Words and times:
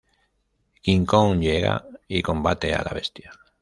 King 0.81 1.05
Kong 1.05 1.39
llega 1.39 1.85
y 2.07 2.23
combate 2.23 2.73
a 2.73 2.81
la 2.81 2.91
bestia. 2.91 3.31